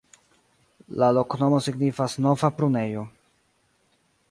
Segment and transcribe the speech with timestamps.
[1.03, 3.07] La loknomo signifas: nova-prunejo.